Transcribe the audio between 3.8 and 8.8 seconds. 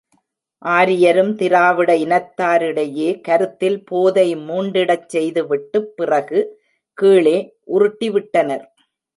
போதை மூண்டிடச் செய்து விட்டுப் பிறகு கீழே உருட்டிவிட்டனர்.